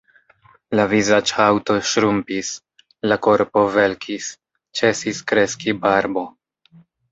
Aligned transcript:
La 0.77 0.85
vizaĝhaŭto 0.93 1.75
ŝrumpis, 1.89 2.49
la 3.11 3.19
korpo 3.27 3.65
velkis, 3.77 4.33
ĉesis 4.81 5.23
kreski 5.35 5.79
barbo. 5.87 6.27